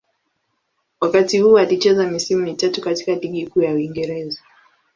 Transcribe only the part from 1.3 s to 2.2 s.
huu alicheza